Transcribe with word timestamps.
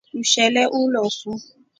Mshele 0.19 0.61
ulosu. 0.81 1.31